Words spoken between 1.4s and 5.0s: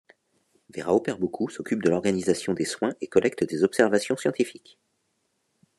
s'occupe de l'organisation des soins et collecte des observations scientifiques.